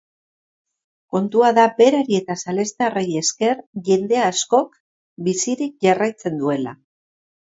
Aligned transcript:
Kontua 1.15 1.49
da 1.57 1.65
berari 1.81 2.15
eta 2.19 2.37
salestarrei 2.45 3.03
esker 3.21 3.61
jende 3.89 4.21
askok 4.29 4.79
bizirik 5.29 5.77
jarraitzen 5.89 6.41
duela. 6.41 6.75